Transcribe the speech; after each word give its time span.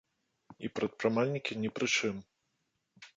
І 0.67 0.69
прадпрымальнікі 0.79 1.57
не 1.65 1.69
пры 1.75 1.91
чым. 1.99 2.15